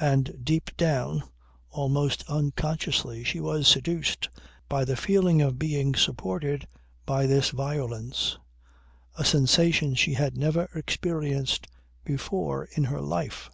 And 0.00 0.44
deep 0.44 0.76
down, 0.76 1.22
almost 1.68 2.24
unconsciously 2.28 3.22
she 3.22 3.38
was 3.38 3.68
seduced 3.68 4.28
by 4.68 4.84
the 4.84 4.96
feeling 4.96 5.40
of 5.40 5.60
being 5.60 5.94
supported 5.94 6.66
by 7.06 7.26
this 7.26 7.50
violence. 7.50 8.36
A 9.16 9.24
sensation 9.24 9.94
she 9.94 10.14
had 10.14 10.36
never 10.36 10.64
experienced 10.74 11.68
before 12.04 12.64
in 12.72 12.82
her 12.90 13.00
life. 13.00 13.48